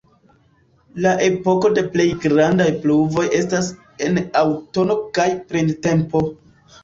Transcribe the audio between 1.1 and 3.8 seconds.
epoko de plej grandaj pluvoj estas